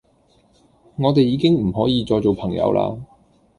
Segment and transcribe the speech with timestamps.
[0.95, 2.97] 我哋已經唔可以再做朋友啦